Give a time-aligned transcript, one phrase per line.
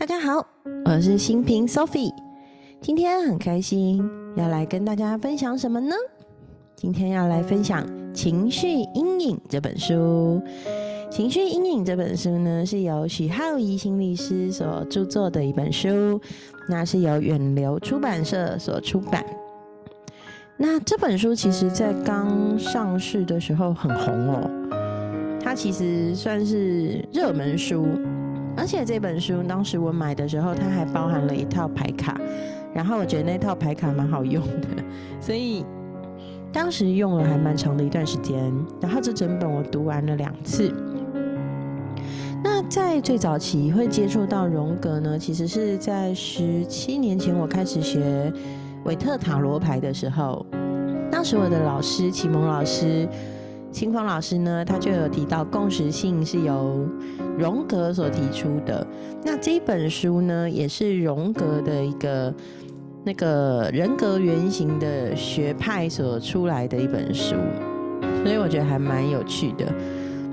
[0.00, 0.46] 大家好，
[0.86, 2.10] 我是新平 Sophie，
[2.80, 4.02] 今天很开心
[4.34, 5.94] 要来跟大家分享什么呢？
[6.74, 10.40] 今天要来分享《情绪阴影》这本书。
[11.10, 16.18] 《情绪阴影》这本书呢，是由许浩怡心理师所著作的一本书，
[16.66, 19.22] 那是由远流出版社所出版。
[20.56, 24.50] 那这本书其实在刚上市的时候很红哦，
[25.38, 27.86] 它其实算是热门书。
[28.60, 32.20] 而且这本书当时我买的时候，它还包含了一套牌卡，
[32.74, 34.68] 然后我觉得那套牌卡蛮好用的，
[35.18, 35.64] 所以
[36.52, 38.52] 当时用了还蛮长的一段时间。
[38.78, 40.70] 然后这整本我读完了两次。
[42.44, 48.30] 那在最早期会接触到荣格呢，其实是在十七年前我开始学
[48.84, 50.44] 韦特塔罗牌的时候，
[51.10, 53.08] 当时我的老师启蒙老师。
[53.72, 56.88] 清风老师呢，他就有提到共识性是由
[57.38, 58.86] 荣格所提出的。
[59.24, 62.34] 那这本书呢，也是荣格的一个
[63.04, 67.36] 那个人格原型的学派所出来的一本书，
[68.24, 69.64] 所以我觉得还蛮有趣的。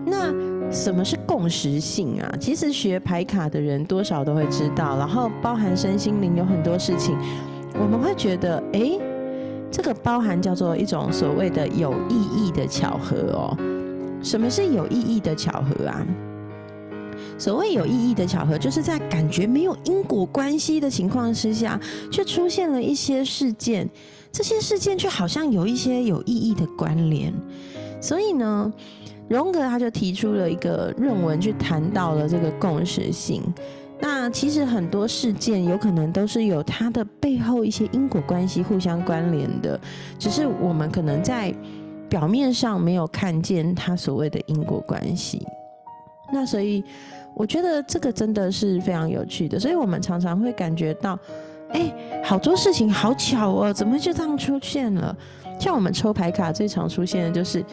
[0.05, 0.33] 那
[0.71, 2.33] 什么是共识性啊？
[2.39, 7.15] 其实学牌卡的人多少都会知道，然后包含身心灵有很多事情，
[7.75, 8.99] 我们会觉得，哎。
[9.71, 13.57] 这个包含叫做一种所谓的有意义的巧合哦。
[14.23, 16.05] 什么是有意义的巧合啊？
[17.37, 21.79] 所谓有意义的巧合，就是在感觉没有因果关系的情况之下，
[22.11, 23.87] 却出现了一些事件，
[24.31, 27.31] 这些事件却好像有一些有意义的关联。
[28.01, 28.71] 所以呢，
[29.29, 33.43] 荣格他就提出了一个论文，去谈到了这个共识性。
[33.99, 39.79] 那其实很多事件有可能都是有它的背后一些因果关系互相关联的，
[40.19, 41.53] 只是我们可能在
[42.07, 45.45] 表面上没有看见它所谓的因果关系。
[46.31, 46.83] 那所以
[47.35, 51.17] 我觉得这个真的是非常有趣的，所以我们常常会感觉到，
[51.69, 51.91] 哎，
[52.23, 55.15] 好多事情好巧哦，怎么就这样出现了？
[55.59, 57.63] 像我们抽牌卡最常出现的就是。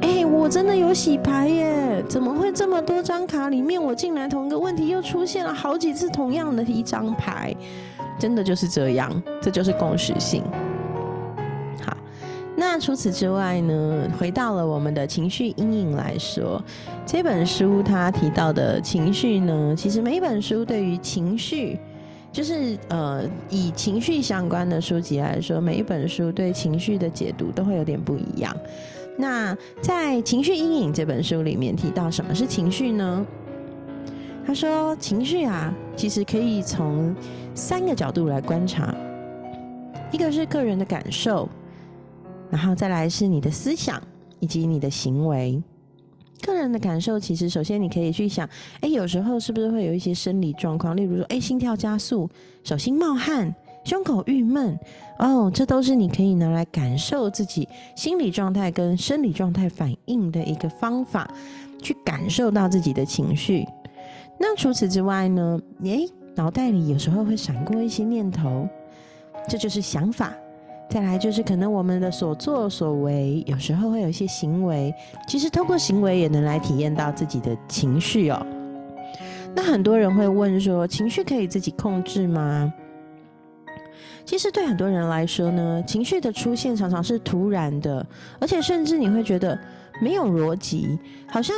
[0.00, 2.04] 哎，我真的有洗牌耶！
[2.08, 7.54] 怎么会这么多张卡里面，我竟然同一个问题又出现了好几次同样的一张牌？
[8.18, 9.10] 真的就是这样，
[9.40, 10.42] 这就是共识性。
[11.82, 11.96] 好，
[12.54, 14.08] 那除此之外呢？
[14.18, 16.62] 回到了我们的情绪阴影来说，
[17.06, 21.78] 这本书它提到的情绪呢，其实每一本书对于情绪，
[22.30, 28.54] 就是呃以情绪相关的书籍来说，每一本书对情绪的解读都会有点不一样。
[29.16, 33.24] 那在《情绪阴影》这本书里面提到什么是情绪呢？
[34.46, 37.14] 他说，情绪啊，其实可以从
[37.54, 38.94] 三个角度来观察，
[40.12, 41.48] 一个是个人的感受，
[42.50, 44.02] 然后再来是你的思想
[44.40, 45.62] 以及你的行为。
[46.42, 48.46] 个人的感受，其实首先你可以去想，
[48.80, 52.28] 哎，有时候是不是会有一些生理状况，例如说，哎，心跳加速、
[52.64, 53.54] 手心冒汗。
[53.84, 54.78] 胸口郁闷
[55.18, 61.28] 哦，这都是你可以拿来感受自己心理状态跟生理状态反应的一个方法，
[61.82, 63.64] 去感受到自己的情绪。
[64.38, 65.60] 那除此之外呢？
[65.84, 68.66] 诶，脑袋里有时候会闪过一些念头，
[69.48, 70.32] 这就是想法。
[70.90, 74.92] 再来就是可能我们的所作所为，有时候会有一些行为，
[75.28, 78.44] 其实通过行为也能来体验到自己的情绪哦。
[79.54, 82.72] 那很多人会问说，情绪可以自己控制吗？
[84.24, 88.04] 其实对很多人来说呢，情绪的出现常常是突然的，
[88.40, 89.58] 而且甚至你会觉得
[90.00, 91.54] 没有逻辑，好像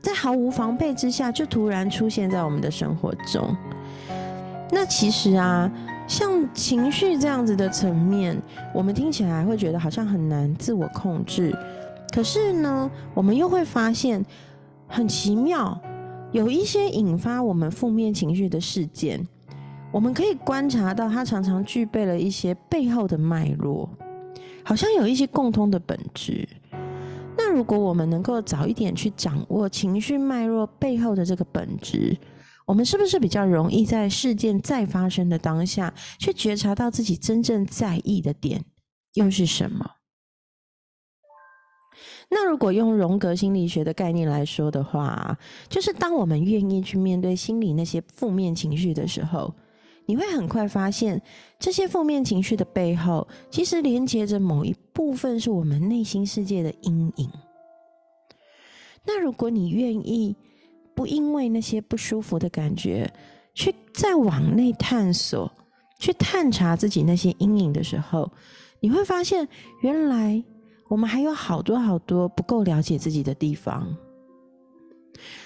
[0.00, 3.56] 在毫无防备之下就突然出现在我们的生活中。
[4.70, 5.70] 那其实啊，
[6.06, 8.40] 像情绪这样子的层面，
[8.74, 11.56] 我们听起来会觉得好像很难自我控制。
[12.14, 14.24] 可是呢，我们又会发现
[14.86, 15.80] 很奇妙，
[16.30, 19.26] 有一些引发我们负面情绪的事件。
[19.92, 23.86] 我们可以观察到，它常常具备了一些背后的脉络，
[24.64, 26.48] 好像有一些共通的本质。
[27.36, 32.16] 那如果我们能够早一点去掌握情绪脉络背后的这个本质，
[32.64, 38.64] 我们是不是比较容易在事件再发生的当下，去觉察到自己真正在意的点
[39.12, 39.90] 又是什么？
[42.30, 45.38] 那如果用荣格心理学的概念来说的话，
[45.68, 49.54] 就是当我们愿意去面对心里那些负面情绪的时候。
[50.12, 51.18] 你会很快发现，
[51.58, 57.30] 这些负面情绪的背后，其实连接着某一部分是我们内心世界的阴影。
[59.06, 60.36] 那如果你愿意
[60.94, 63.10] 不因为那些不舒服的感觉，
[63.54, 65.50] 去再往内探索，
[65.98, 68.30] 去探查自己那些阴影的时候，
[68.80, 69.48] 你会发现，
[69.80, 70.44] 原来
[70.90, 73.88] 我们还有好多好多不够了解自己的地方。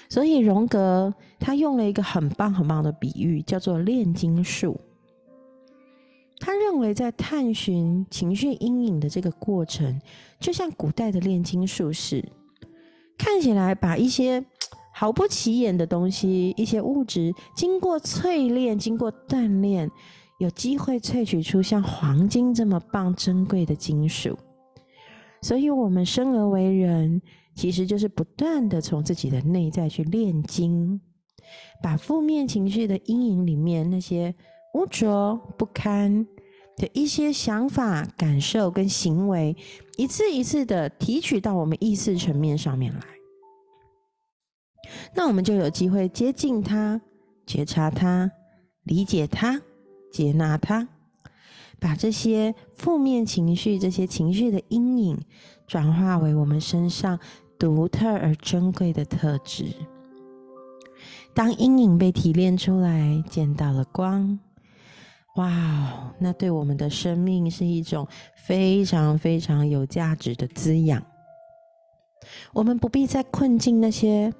[0.09, 4.79] 所以荣格他用了一个很棒很棒的比喻，叫做炼金术。
[6.39, 9.99] 他认为，在探寻情绪阴影的这个过程，
[10.39, 12.23] 就像古代的炼金术士，
[13.17, 14.45] 看起来把一些
[14.93, 19.89] 毫不起眼的东西、一些物质，经过淬炼、经过锻炼，
[20.37, 24.37] 有机会萃取出像黄金这么棒、珍贵的金属。
[25.41, 27.19] 所以，我们生而为人，
[27.57, 31.01] 其实就是不断的从自己的内在去炼金，
[31.83, 34.33] 把负面情绪的阴影里面那些。
[34.73, 36.27] 污浊不堪
[36.75, 39.55] 的一些想法、感受跟行为，
[39.97, 43.01] 一次一次的提取到我们意识层面上面来，
[45.15, 47.01] 那我们就有机会接近它、
[47.47, 48.29] 觉察它、
[48.83, 49.59] 理解它、
[50.11, 50.87] 接纳它，
[51.79, 55.19] 把这些负面情绪、这些情绪的阴影，
[55.65, 57.19] 转化为我们身上
[57.59, 59.65] 独特而珍贵的特质。
[61.33, 64.39] 当阴影被提炼出来，见到了光。
[65.35, 71.03] 哇哦，那对我们的生命是一种非常非常有价值的滋养。
[72.53, 74.33] 我们不必再困进那些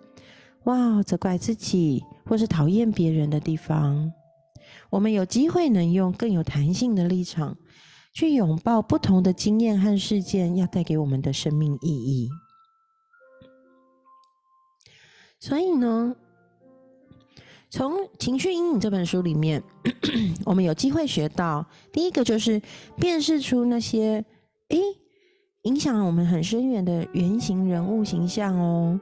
[0.64, 4.12] 哇责怪自己或是讨厌别人的地方，
[4.90, 7.56] 我们有机会能用更有弹性的立场
[8.16, 12.28] 去拥抱不同的经验和事件要带给我们的生命意义。
[15.40, 16.16] 所以呢？
[17.70, 19.62] 从《情绪阴影》这本书里面，
[20.46, 22.62] 我们有机会学到，第一个就是
[22.98, 24.24] 辨识出那些
[24.70, 24.82] 诶
[25.64, 29.00] 影响了我们很深远的原型人物形象哦。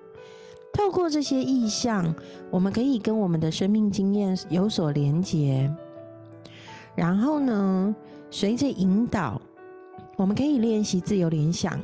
[0.73, 2.13] 透过这些意象，
[2.49, 5.71] 我们可以跟我们的生命经验有所连结。
[6.95, 7.95] 然后呢，
[8.31, 9.39] 随着引导，
[10.17, 11.79] 我们可以练习自由联想、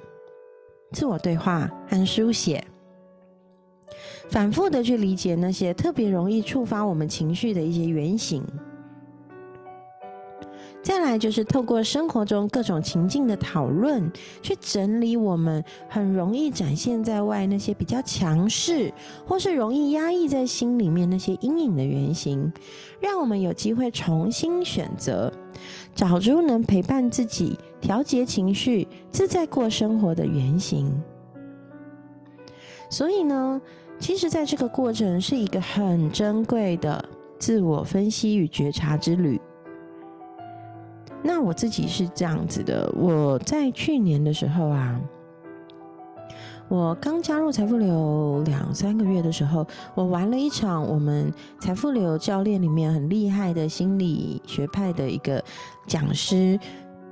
[0.93, 2.65] 自我对话和书写。
[4.29, 8.43] 反复的去理解那些特别容易触发我们情绪的一些原型，
[10.81, 14.11] 再来就是透过生活中各种情境的讨论，
[14.41, 18.91] 去整理我们很容易展现在外那些比较强势，
[19.27, 22.51] 或是容易压抑在心里面那些阴影的原型，
[22.99, 25.31] 让我们有机会重新选择，
[25.93, 30.91] 找出能陪伴自己、调节情绪、自在过生活的原型。
[32.89, 33.61] 所以呢？
[34.01, 37.07] 其实，在这个过程是一个很珍贵的
[37.37, 39.39] 自我分析与觉察之旅。
[41.21, 44.99] 那我自己是这样子的：我在去年的时候啊，
[46.67, 55.41] 我刚加入财富流两三个月的时候，我玩了一场我们财富流教练里面很厉害的心理学派的一个
[55.85, 56.59] 讲师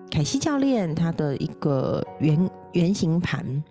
[0.09, 3.63] 凯西教练他的一个原原型盘。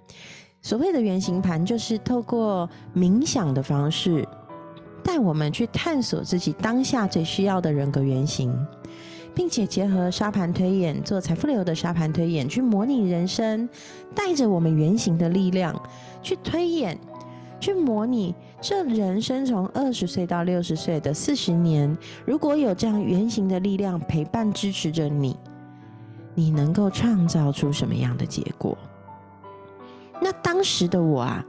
[0.60, 4.26] 所谓的圆形盘，就是透过冥想的方式，
[5.02, 8.54] 带我们去探索自己当下最需要的人格原型，
[9.34, 13.68] 并且结合沙盘推演，做财富流的沙盘推演，去模拟人生，
[14.14, 15.80] 带着我们原型的力量
[16.22, 16.98] 去推演，
[17.60, 21.96] 去模拟这人生从二十岁到六十岁的四十年，
[22.26, 25.36] 如果有这样原型的力量陪伴支持着你，
[26.34, 28.76] 你能够创造出什么样的结果？
[30.20, 31.44] 那当时的我啊，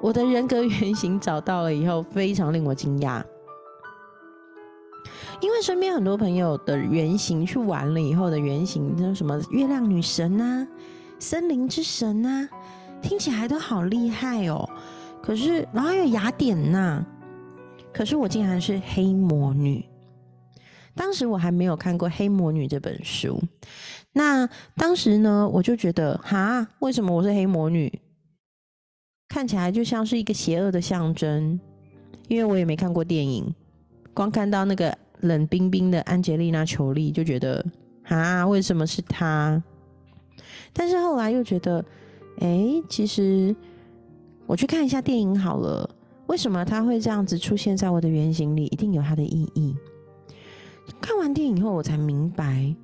[0.00, 3.22] 我的人格原型找到了以后，非常令我惊讶，
[5.40, 10.66] 因为身边很多朋友的原型去玩了以后的原型，那什么月亮女神啊、
[11.18, 12.48] 森林之神啊，
[13.02, 14.68] 听起来都好厉害哦。
[15.22, 17.04] 可是，然后还有雅典娜，
[17.92, 19.84] 可是我竟然是黑魔女。
[20.94, 23.40] 当时我还没有看过《黑魔女》这本书。
[24.18, 27.88] 那当时呢，我就觉得，哈，为什么我是黑魔女？
[29.28, 31.60] 看起来就像是一个邪恶的象征，
[32.26, 33.54] 因为我也没看过电影，
[34.12, 37.64] 光看到那个冷冰冰的安吉丽娜·裘丽，就觉得，
[38.02, 39.62] 哈，为什么是她？
[40.72, 41.84] 但是后来又觉得，
[42.40, 43.54] 哎，其实
[44.46, 45.88] 我去看一下电影好了，
[46.26, 48.64] 为什么她会这样子出现在我的原型里？
[48.64, 49.76] 一定有它的意义。
[51.00, 52.74] 看完电影后，我才明白。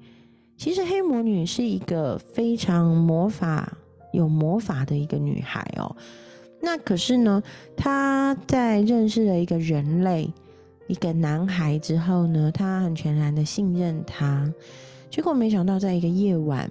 [0.57, 3.77] 其实黑魔女是一个非常魔法、
[4.13, 5.95] 有魔法的一个女孩哦。
[6.61, 7.43] 那可是呢，
[7.77, 10.33] 她在认识了一个人类、
[10.87, 14.51] 一个男孩之后呢，她很全然的信任他。
[15.11, 16.71] 结果没想到，在一个夜晚，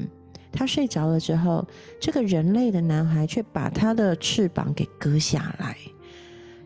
[0.51, 1.65] 她睡着了之后，
[1.99, 5.77] 这个人类的男孩却把她的翅膀给割下来。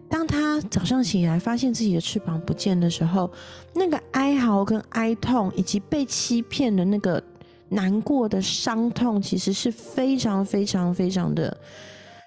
[0.09, 3.29] 当他早上起来发现自己的翅膀不见的时候，
[3.73, 7.21] 那个哀嚎跟哀痛，以及被欺骗的那个
[7.69, 11.55] 难过的伤痛，其实是非常非常非常的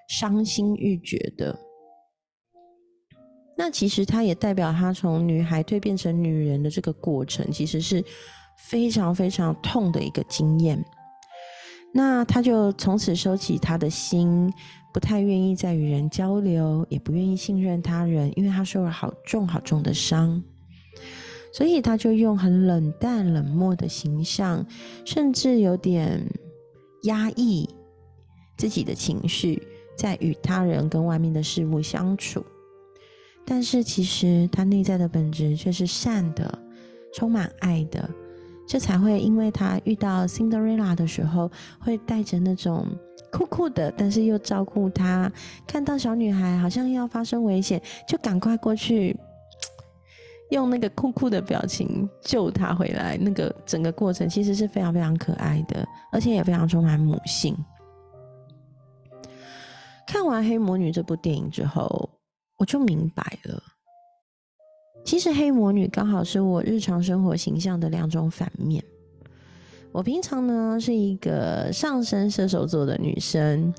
[0.09, 1.59] 伤心欲绝的。
[3.57, 8.05] 那其实它也代表他从女孩蜕变成女人的这个过程，其实是
[8.69, 10.83] 非常非常痛的一个经验。
[11.93, 14.53] 那他就从此收起他的心，
[14.93, 20.43] 不太愿意再与人交流，也不愿意信任他人，因为他受了好重好重的伤。
[21.53, 24.65] 所以他就用很冷淡、冷漠的形象，
[25.05, 26.25] 甚至有点
[27.03, 27.69] 压抑
[28.57, 29.61] 自己的情绪，
[29.97, 32.45] 在与他人跟外面的事物相处。
[33.45, 36.57] 但是其实他内在的本质却是善的，
[37.13, 38.09] 充满爱的。
[38.71, 41.51] 这才会因为他遇到 Cinderella 的时候，
[41.81, 42.87] 会带着那种
[43.33, 45.29] 酷酷的，但是又照顾她。
[45.67, 49.19] 看到小女孩好像要发生危险，就赶快过去，
[50.53, 53.19] 用那个酷酷的表情救她回来。
[53.21, 57.57] 那个整个过程其实是非常非常可爱的，而且也非常充满母性。
[60.07, 62.09] 看完《黑魔女》这部电影之后，
[62.57, 63.61] 我就明白了。
[65.05, 68.83] 其实黑魔女刚好是我日常生活形象的两种反面。
[69.93, 73.75] 我平常呢是一个上升射手座的女生，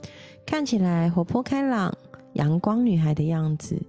[0.46, 1.96] 看起来活泼开朗、
[2.34, 3.82] 阳光女孩的样子。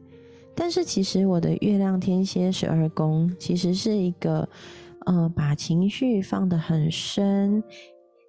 [0.54, 4.48] 但是其实我的月亮天蝎十二宫其实是一个，
[5.06, 7.60] 呃，把情绪放得很深，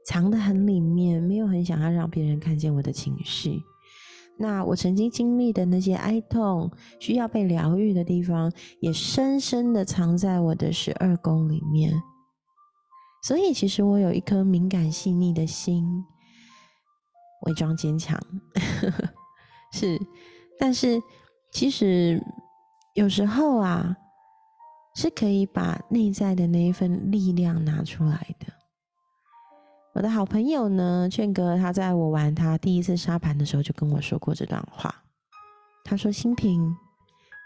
[0.06, 3.62] 藏得很里面，没有很想要让别人看见我的情绪。
[4.38, 11.94] 那我曾经经历的那些哀痛，需要被疗愈的地方，也深深的藏在我的十二宫里面。
[13.26, 15.86] 所以，其实我有一颗敏感细腻的心，
[17.46, 18.20] 伪装坚强，
[19.72, 20.00] 是。
[20.60, 21.02] 但是，
[21.52, 22.22] 其实
[22.96, 23.96] 有时候啊，
[24.96, 28.48] 是可以把内在的那一份力量拿出来的。
[29.94, 34.94] 我的好朋友呢，劝哥，他在我玩他第一次沙盘的时候就跟我说过这段话。
[35.84, 36.76] 他说：“新平，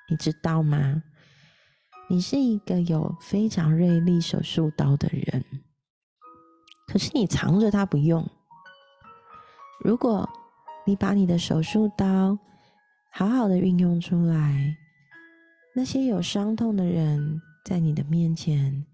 [0.09, 1.03] 你知道吗？
[2.09, 5.43] 你是一个有非常锐利手术刀的人，
[6.87, 8.25] 可是你藏着它不用。
[9.83, 10.27] 如果
[10.85, 12.39] 你把你的手术刀
[13.11, 14.73] 好好的运用出来，
[15.75, 18.85] 那些有伤痛的人在你的面前。”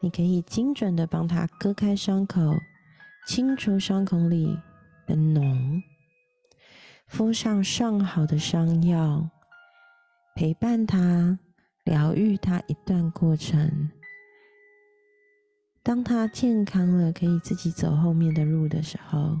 [0.00, 2.54] 你可以精准的帮他割开伤口，
[3.26, 4.58] 清除伤口里
[5.06, 5.82] 的脓，
[7.08, 9.28] 敷上上好的伤药，
[10.34, 11.38] 陪伴他，
[11.84, 13.90] 疗愈他一段过程。
[15.82, 19.40] 当他健康了，可以自己走后面的路的时候，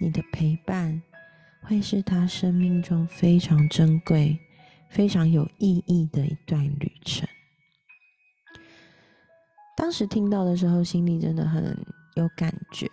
[0.00, 1.00] 你的陪伴
[1.62, 4.38] 会是他生命中非常珍贵、
[4.88, 7.28] 非常有意义的一段旅程。
[9.82, 11.76] 当时听到的时候，心里真的很
[12.14, 12.88] 有感觉。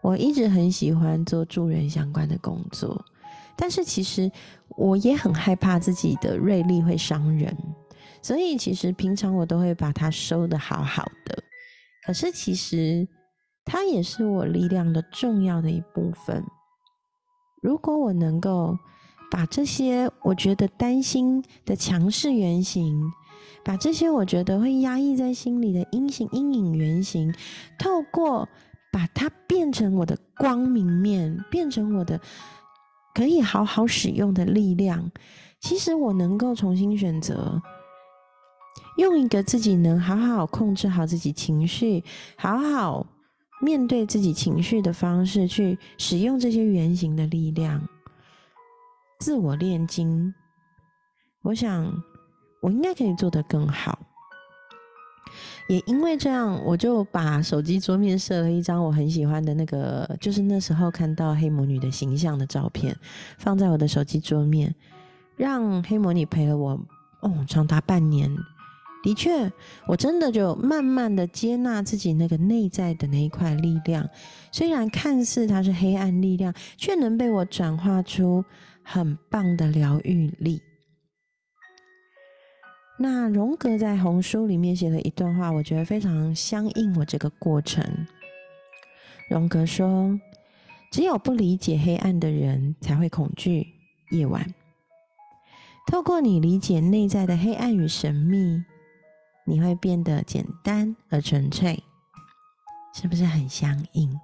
[0.00, 3.04] 我一直很喜欢做助人相关的工作，
[3.54, 4.32] 但是其实
[4.78, 7.54] 我也很害怕自己的锐利会伤人，
[8.22, 11.38] 所以其实平常我都会把它收的好好的。
[12.06, 13.06] 可是其实
[13.66, 16.42] 它也是我力量的重要的一部分。
[17.62, 18.74] 如果我能够
[19.30, 22.98] 把这些我觉得担心的强势原型，
[23.62, 27.34] 把这些我觉得会压抑在心里的阴形、阴影原型，
[27.78, 28.48] 透过
[28.92, 32.20] 把它变成我的光明面，变成我的
[33.14, 35.10] 可以好好使用的力量。
[35.60, 37.60] 其实我能够重新选择，
[38.96, 42.02] 用一个自己能好好控制好自己情绪、
[42.36, 43.06] 好好
[43.60, 47.86] 面对自己情绪的方式，去使用这些原型的力量，
[49.18, 50.34] 自我炼金。
[51.42, 52.02] 我想。
[52.60, 53.98] 我应该可以做得更好，
[55.68, 62.94] 也因为这样，我就把手机桌面设了一张我很喜欢的那个，就是那时候看到黑魔女的形象的照片，
[63.38, 64.74] 放在我的手机桌面，
[65.36, 66.78] 让黑魔女陪了我
[67.20, 68.30] 哦长达半年。
[69.02, 69.50] 的确，
[69.86, 74.06] 我真的就慢慢的接纳自己那个内在的那一块力量，
[74.52, 78.44] 虽然看似它是黑暗力量，却能被我转化出
[78.82, 80.60] 很棒的疗愈力。
[83.02, 87.82] 那荣格在红书里面写了一段话，我觉得非常相应我这个过程。
[89.30, 90.20] 荣格说
[90.92, 93.66] ：“只有不理解黑暗的人才会恐惧
[94.10, 94.46] 夜晚。
[95.86, 98.62] 透过你理解内在的黑暗与神秘，
[99.46, 101.82] 你会变得简单而纯粹，
[102.92, 104.14] 是不是很相应？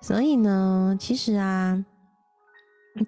[0.00, 1.84] 所以呢，其实啊。”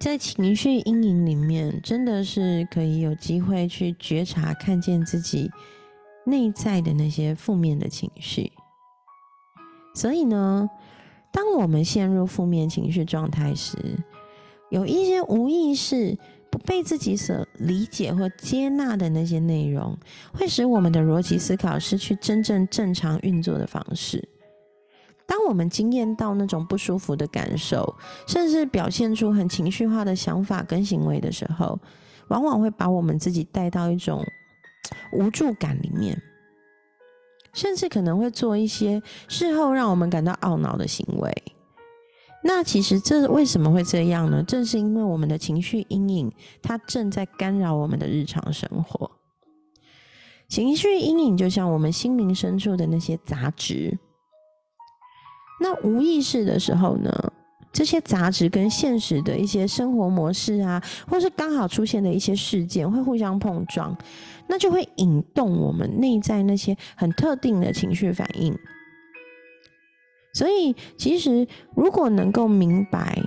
[0.00, 5.49] 在情绪阴影里面，真的是可以有机会去觉察、看见自己
[6.25, 8.50] 内在的那些负面的情绪。
[9.95, 10.69] 所以呢，
[11.33, 13.78] 当我们陷入负面情绪状态时，
[14.71, 16.19] 有一些无意识、
[16.50, 19.97] 不被自己所理解或接纳的那些内容，
[20.35, 24.28] 会使我们的逻辑思考失去真正正常运作的方式。
[25.26, 31.78] 当我们经验到那种不舒服的感受，甚至表现出很情绪化的想法跟行为的时候，
[32.28, 34.25] 往往会把我们自己带到一种
[35.12, 36.21] 无助感里面，
[37.52, 41.42] 甚至可能会做一些事后让我们感到懊恼的行为。
[42.45, 44.40] 那其实这为什么会这样呢？
[44.45, 49.11] 正是因为我们的情绪阴影，它正在干扰我们的日常生活。
[50.49, 53.99] 情绪阴影就像我们心灵深处的那些杂质。
[55.61, 57.33] 那无意识的时候呢，
[57.73, 63.97] 这些杂质跟现实的一些生活模式啊，或是刚好出现的一些事件会互相碰撞，
[64.49, 68.57] 那就会引动我们内在那些很特定的情绪反应。
[70.35, 73.19] 所以，其实如果能够明白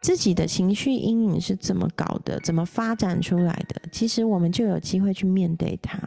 [0.00, 5.98] 自己的情绪阴影是怎么搞的，怎么发展出来的，其实我们就有机会去面对它。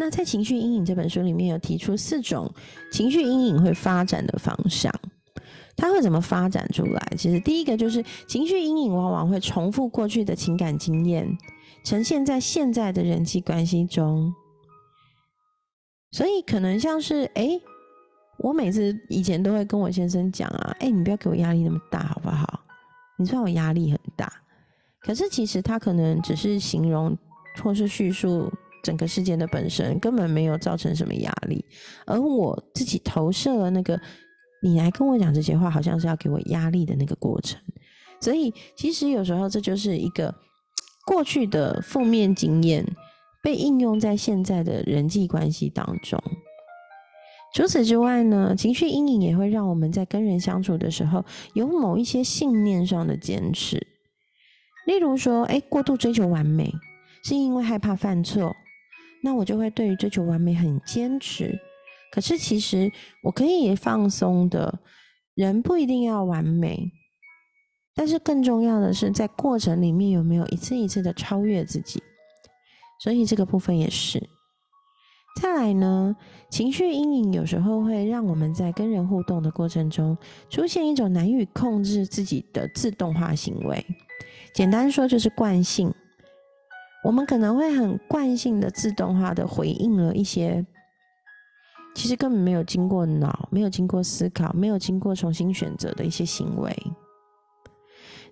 [0.00, 2.50] 那在《情绪阴影》这本书里面有提出四种
[2.90, 4.90] 情绪阴影会发展的方向，
[5.76, 7.12] 它会怎么发展出来？
[7.18, 11.36] 其实第一个就是情绪阴影往往会重复过去的情感经验，
[11.84, 14.32] 呈现在现在的人际关系中，
[16.12, 17.60] 所以可能像是哎，
[18.38, 22.60] 我每次以前都会跟我先生讲啊，哎，你不要给我压力那么大好不好？
[23.18, 24.32] 你知道我压力很大，
[25.02, 27.14] 可是其实他可能只是形容
[27.62, 28.50] 或是叙述。
[28.82, 31.64] 整个事件的本身根本没有造成什么压力，
[32.06, 34.00] 而我自己投射了那个
[34.62, 37.60] 你来跟我讲这些话，好像是要给我压力的那个过程。
[38.20, 40.34] 所以其实有时候这就是一个
[41.06, 42.84] 过去的负面经验
[43.42, 46.22] 被应用在现在的人际关系当中。
[47.52, 53.84] 除此之外呢，情绪阴影也会让我们在跟人相处的时候有某一些信念上的坚持，
[54.86, 56.72] 例如说，哎，过度追求完美
[57.24, 58.54] 是因为害怕犯错。
[59.22, 61.58] 那我就会对于追求完美很坚持，
[62.10, 62.90] 可是其实
[63.22, 64.80] 我可以放松的，
[65.34, 66.90] 人不一定要完美，
[67.94, 72.02] 但是更重要的是在过程里面有没有一次一次的超越自己，
[73.02, 74.26] 所以这个部分也是。
[75.40, 76.16] 再来呢，
[76.50, 83.84] 情绪阴影有时候会让我们在跟人互动的过程中出现一种难以控制自己的自动化行为，
[84.52, 85.94] 简单说就是惯性。
[87.02, 90.64] 我们可能会很惯性的、自动化的回应了一些，
[91.94, 96.76] 其实根本没有经过脑、没有经过思考、没有经过重新选择的一些行为。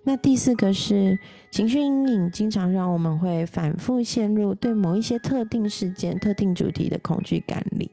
[0.03, 1.19] 那第四个是
[1.51, 7.91] 情绪阴影，经常让我们会反复陷入对某一些特定事件、特定主题的恐惧感里。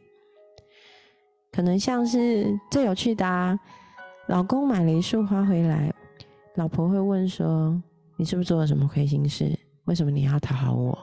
[1.51, 3.59] 可能像是最有趣的啊，
[4.29, 5.93] 老公买了一束花回来，
[6.55, 7.83] 老婆会问说
[8.17, 10.96] ：“你是不是做了什么亏心事？”为什么你要讨好我？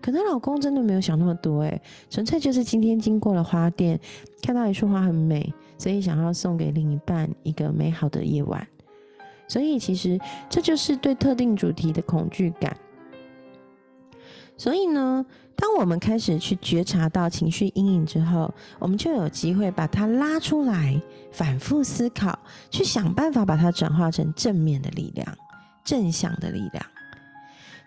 [0.00, 1.80] 可能老公真的没有想那么多，诶，
[2.10, 4.00] 纯粹就是今天经过了花店，
[4.42, 8.66] 看到一束花很美，所以想要送给另一半一个美好的夜晚。
[9.46, 10.18] 所以其实
[10.50, 12.76] 这就是对特定主题的恐惧感。
[14.56, 22.36] 所以呢，当我们开始去觉察到情绪阴影之后，我们就有机会把它拉出来，反复思考，
[22.70, 25.26] 去想办法把它转化成正面的力量、
[25.84, 26.84] 正向的力量。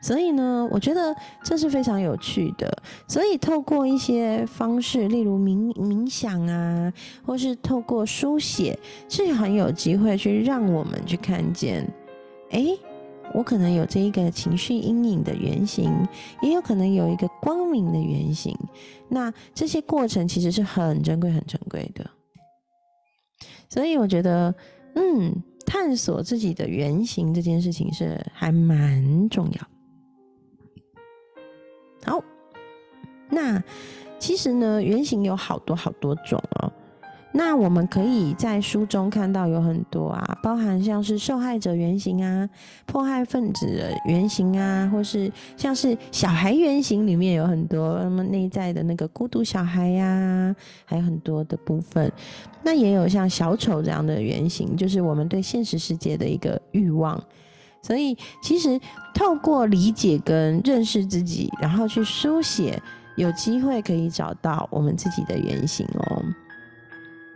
[0.05, 2.71] 所以呢，我觉得这是非常有趣的。
[3.07, 6.93] 所以透过一些方式，例如冥冥想啊，
[7.25, 8.77] 或是透过书写，
[9.09, 11.91] 是很有机会去让我们去看见，
[12.51, 12.67] 哎，
[13.33, 15.91] 我可能有这一个情绪阴影的原型，
[16.39, 18.55] 也有可能有一个光明的原型。
[19.09, 22.05] 那这些过程其实是很珍贵、很珍贵的。
[23.67, 24.53] 所以我觉得，
[24.93, 25.33] 嗯，
[25.65, 29.74] 探索自己的原型这件事情是还蛮重要。
[32.05, 32.23] 好，
[33.29, 33.61] 那
[34.19, 36.71] 其实呢，原型有好多好多种哦。
[37.37, 42.49] 那我们可以在书中看到有很多啊，包含像是受害者原型啊、
[42.85, 52.09] 迫害分子的原型啊，或是像是小孩原型里面有很多那么内在的那个孤独小孩呀，还有很多的部分。
[52.63, 57.21] 那也有像小丑这样的原型，就是我们对现实世界的一个欲望。
[57.85, 58.81] 所以，其实
[59.13, 62.81] 透过理解跟认识自己，然后去书写，
[63.15, 66.23] 有机会可以找到我们自己的原型哦。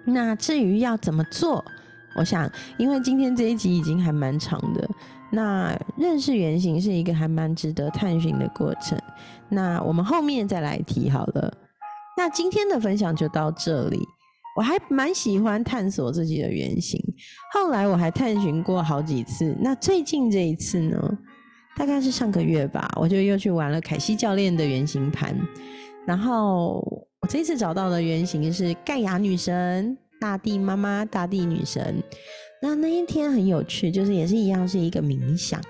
[0.05, 1.63] 那至于要怎么做，
[2.15, 4.89] 我想，因为今天这一集已经还蛮长的，
[5.29, 8.97] 那认识原型是一个还蛮值得探寻的过程。
[9.49, 11.53] 那我们后面再来提好了。
[12.17, 13.99] 那今天的分享就到这里。
[14.55, 17.01] 我还蛮喜欢探索自己的原型，
[17.53, 19.55] 后来我还探寻过好几次。
[19.61, 21.17] 那最近这一次呢，
[21.77, 25.33] 大概是上个月吧，我就又去玩了凯西教练的原型盘。
[26.05, 26.79] 然后
[27.21, 32.03] 我这次找到的原型是盖亚女神、大地妈妈、大地女神。
[32.61, 35.61] 那那一天很有趣，就是也是一样是一个冥想。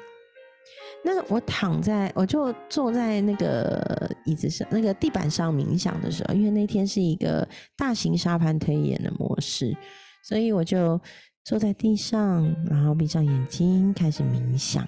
[1.03, 9.75] 那我躺在，我就坐在那个椅子上，那个地板上冥想的时候，因为那天是一个大型沙盘推演的模式，
[10.23, 10.99] 所以我就
[11.45, 14.85] 坐在地上，然后闭上眼睛开始冥想。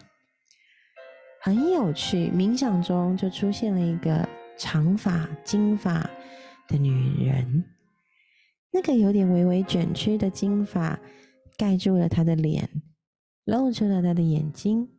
[1.41, 6.07] 很有趣，冥想中就出现了一个长发金发
[6.67, 7.63] 的女人，
[8.71, 10.99] 那个有点微微卷曲的金发
[11.57, 12.69] 盖住了她的脸，
[13.45, 14.89] 露出了她的眼睛。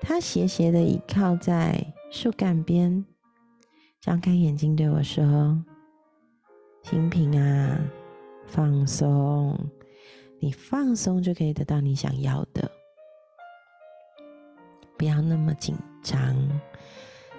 [0.00, 3.04] 他斜斜的倚靠在树干边，
[4.00, 5.62] 张开眼睛对我说
[6.82, 7.78] ：“新平啊，
[8.46, 9.56] 放松，
[10.40, 12.70] 你放松就可以得到你想要的。
[14.96, 16.36] 不要那么紧张，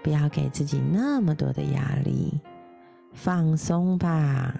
[0.03, 2.39] 不要给自己那么多的压力，
[3.13, 4.55] 放松吧。”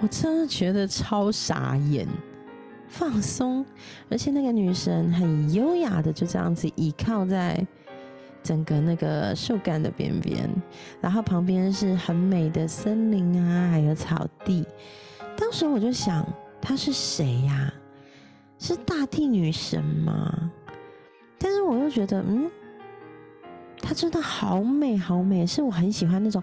[0.00, 2.06] 我真的觉得超傻眼。
[2.88, 3.64] 放松，
[4.08, 7.66] 而且那个女神很优雅的就这样子倚靠在
[8.42, 10.48] 整个那个树干的边边，
[11.00, 14.64] 然后旁边是很美的森林啊，还有草地。
[15.36, 16.26] 当时我就想，
[16.60, 17.72] 她是谁呀？
[18.58, 20.50] 是大地女神吗？
[21.38, 22.50] 但是我又觉得，嗯，
[23.82, 26.42] 她真的好美，好美，是我很喜欢那种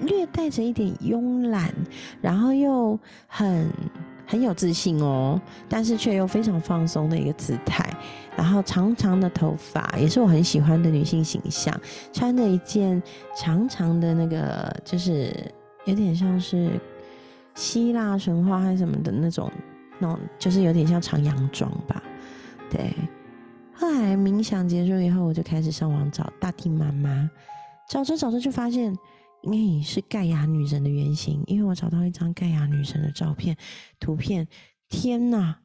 [0.00, 1.72] 略带着一点慵懒，
[2.20, 3.70] 然后又很。
[4.32, 7.86] 很有自信哦，但是却又非常放松的一个姿态，
[8.34, 11.78] 然后长长的头发也是我很喜欢的女性形象，
[12.14, 13.02] 穿着一件
[13.36, 15.30] 长长的那个，就是
[15.84, 16.80] 有点像是
[17.54, 19.52] 希腊神话还是什么的那种，
[19.98, 22.02] 那种就是有点像长洋装吧。
[22.70, 22.90] 对，
[23.74, 27.28] 后来冥想结束以后，我就开始上网找大地妈妈，
[27.86, 28.96] 找着找着就发现。
[29.42, 33.56] 因为是盖亚女神的原型，因为我找到一张盖亚女神的照片
[33.98, 34.46] 图片，
[34.88, 35.58] 天哪，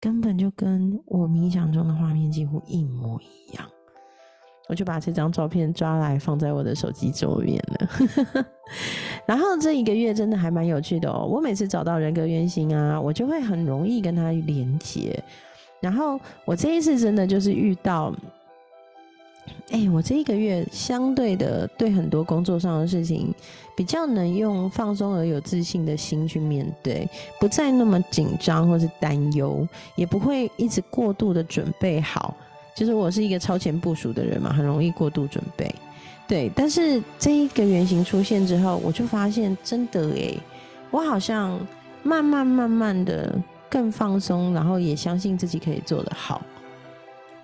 [0.00, 3.66] 根本就跟我冥想中的画面几乎一模一样。
[4.68, 8.46] 我就把这张照片抓来放在我的手机桌面了。
[9.26, 15.22] 然后这一个月真的还蛮有趣的哦，我每次找到人格原型啊，我就会很容易跟他连接。
[15.80, 18.14] 然后我这一次真的就是遇到。
[19.70, 23.34] 哎，我这一个月相对的对很多工作上的事情，
[23.76, 27.08] 比较能用放松而有自信的心去面对，
[27.40, 32.34] 不再那么紧张或是担忧，也不会一直过度的准备好。
[32.74, 35.72] 就是我是一个超前部署的人嘛，很容易过度准备。
[36.26, 40.34] 对，但是这一个原型出现之后，我就发现真的哎，
[40.90, 41.58] 我好像
[42.02, 43.36] 慢慢慢慢的
[43.68, 46.40] 更放松，然后也相信自己可以做得好。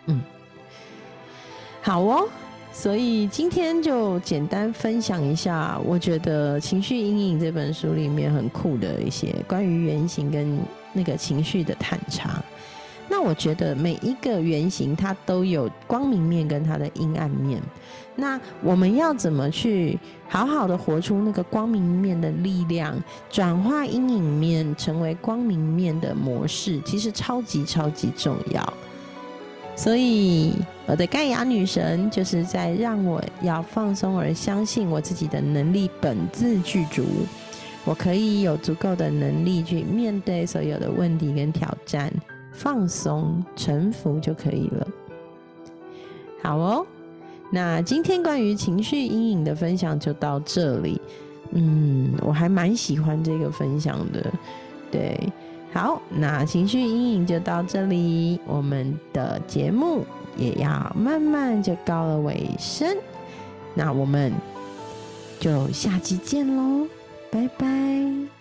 [0.07, 0.21] 嗯。
[1.83, 2.29] 好哦，
[2.73, 10.59] 所以今天就简单分享一下，我觉得《情绪阴影》这本书里面很酷的一些关于原型跟
[10.93, 12.43] 那个情绪的探查。
[13.09, 17.61] 那我觉得每一个原型它都有光明面跟它的阴暗面。
[18.15, 22.95] 那我们要怎么去好好的活出那个光明面的力量，
[23.29, 28.73] 转化阴影面成为光明面的模式，其实超级超级重要。
[29.83, 30.53] 所以，
[30.85, 37.03] 我的盖亚女神就是在让我要放松，而相信我自己的能力本自具足，
[37.87, 42.13] 我可以有足够的能力去面对所有的问题跟挑战，
[42.53, 44.87] 放松、臣服就可以了。
[46.43, 46.87] 好哦，
[47.51, 51.01] 那今天关于情绪阴影的分享就到这里。
[51.53, 54.31] 嗯，我还蛮喜欢这个分享的，
[54.91, 55.19] 对。
[55.73, 60.05] 好，那情绪阴影就到这里，我们的节目
[60.37, 62.97] 也要慢慢就告了尾声，
[63.75, 64.33] 那我们
[65.39, 66.89] 就下期见喽，
[67.31, 68.40] 拜拜。